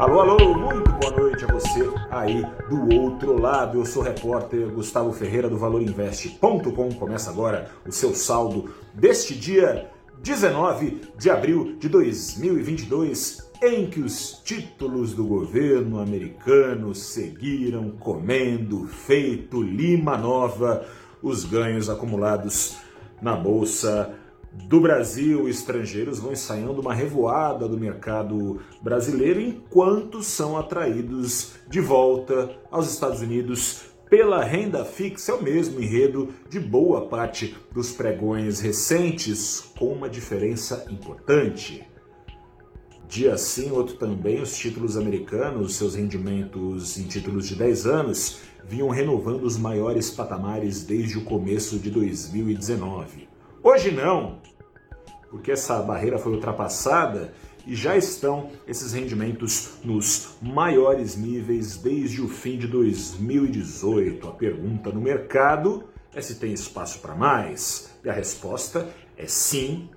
[0.00, 1.80] Alô, alô, muito boa noite a você
[2.10, 3.76] aí do outro lado.
[3.76, 6.94] Eu sou o repórter Gustavo Ferreira do ValorInvest.com.
[6.94, 9.90] Começa agora o seu saldo deste dia
[10.22, 19.60] 19 de abril de 2022, em que os títulos do governo americano seguiram comendo feito
[19.60, 20.82] lima nova
[21.20, 22.78] os ganhos acumulados
[23.20, 24.14] na bolsa
[24.52, 32.50] do Brasil, estrangeiros vão ensaiando uma revoada do mercado brasileiro enquanto são atraídos de volta
[32.70, 38.58] aos Estados Unidos pela renda fixa, é o mesmo enredo de boa parte dos pregões
[38.58, 41.88] recentes, com uma diferença importante.
[43.08, 48.88] Dia sim, outro também, os títulos americanos, seus rendimentos em títulos de 10 anos, vinham
[48.88, 53.29] renovando os maiores patamares desde o começo de 2019.
[53.62, 54.38] Hoje não,
[55.30, 57.32] porque essa barreira foi ultrapassada
[57.66, 64.26] e já estão esses rendimentos nos maiores níveis desde o fim de 2018.
[64.26, 67.90] A pergunta no mercado é se tem espaço para mais.
[68.02, 69.90] E a resposta é sim,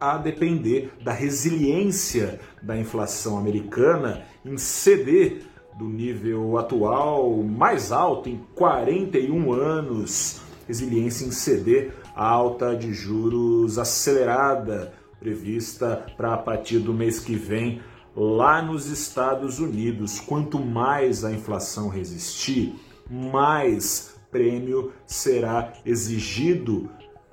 [0.00, 5.42] a depender da resiliência da inflação americana em ceder
[5.76, 13.76] do nível atual mais alto em 41 anos, resiliência em ceder a alta de juros
[13.76, 17.82] acelerada prevista para a partir do mês que vem
[18.16, 20.20] lá nos Estados Unidos.
[20.20, 22.72] Quanto mais a inflação resistir,
[23.10, 26.88] mais prêmio será exigido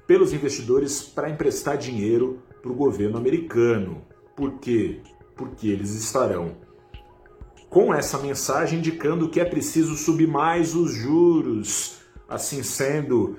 [0.07, 4.01] pelos investidores para emprestar dinheiro para o governo americano.
[4.35, 5.01] Por quê?
[5.35, 6.55] Porque eles estarão
[7.69, 11.97] com essa mensagem indicando que é preciso subir mais os juros.
[12.27, 13.37] Assim sendo,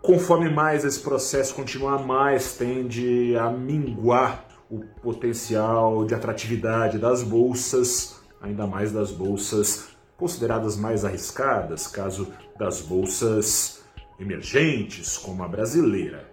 [0.00, 8.20] conforme mais esse processo continuar, mais tende a minguar o potencial de atratividade das bolsas,
[8.40, 13.82] ainda mais das bolsas consideradas mais arriscadas, caso das bolsas
[14.18, 16.30] emergentes, como a brasileira.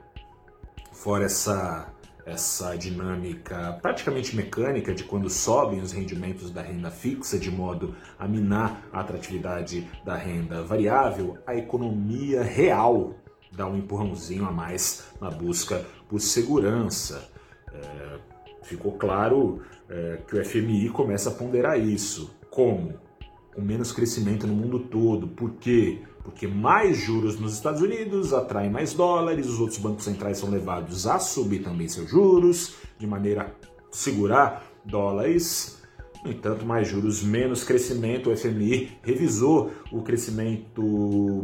[0.93, 1.87] Fora essa
[2.29, 8.27] essa dinâmica praticamente mecânica de quando sobem os rendimentos da renda fixa de modo a
[8.27, 13.15] minar a atratividade da renda variável, a economia real
[13.51, 17.29] dá um empurrãozinho a mais na busca por segurança.
[17.73, 18.19] É,
[18.63, 22.35] ficou claro é, que o FMI começa a ponderar isso.
[22.49, 23.08] Como?
[23.53, 25.27] Com menos crescimento no mundo todo.
[25.27, 26.01] Por quê?
[26.29, 31.07] porque mais juros nos Estados Unidos atraem mais dólares, os outros bancos centrais são levados
[31.07, 33.47] a subir também seus juros, de maneira a
[33.91, 35.79] segurar dólares.
[36.23, 38.29] No entanto, mais juros, menos crescimento.
[38.29, 40.83] O FMI revisou o crescimento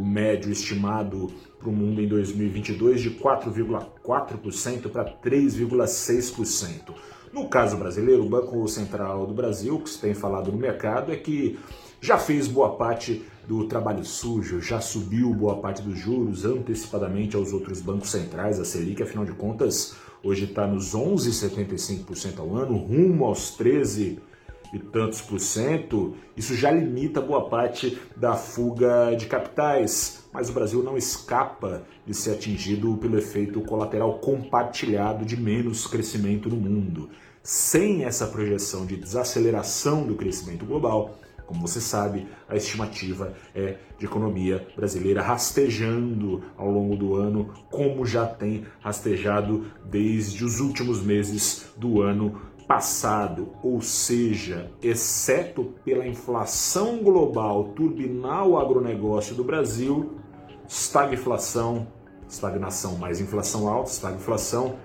[0.02, 6.94] médio estimado para o mundo em 2022 de 4,4% para 3,6%.
[7.32, 11.16] No caso brasileiro, o Banco Central do Brasil, que se tem falado no mercado, é
[11.16, 11.58] que
[12.00, 17.52] já fez boa parte do trabalho sujo, já subiu boa parte dos juros antecipadamente aos
[17.52, 23.24] outros bancos centrais, a Selic, afinal de contas, hoje está nos 11,75% ao ano, rumo
[23.24, 24.18] aos 13
[24.72, 30.52] e tantos por cento, isso já limita boa parte da fuga de capitais, mas o
[30.52, 37.08] Brasil não escapa de ser atingido pelo efeito colateral compartilhado de menos crescimento no mundo.
[37.42, 44.04] Sem essa projeção de desaceleração do crescimento global, como você sabe, a estimativa é de
[44.04, 51.66] economia brasileira rastejando ao longo do ano, como já tem rastejado desde os últimos meses
[51.76, 60.16] do ano passado, ou seja, exceto pela inflação global turbinar o agronegócio do Brasil,
[60.68, 61.86] estagflação,
[62.28, 64.76] estagnação mais inflação alta, estagflação,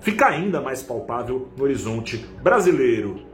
[0.00, 3.26] fica ainda mais palpável no horizonte brasileiro.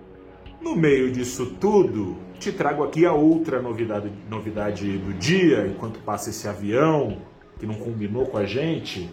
[0.62, 6.31] No meio disso tudo, te trago aqui a outra novidade, novidade do dia, enquanto passa
[6.31, 7.19] esse avião
[7.59, 9.10] que não combinou com a gente.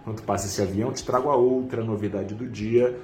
[0.00, 2.98] Enquanto passa esse avião, te trago a outra novidade do dia,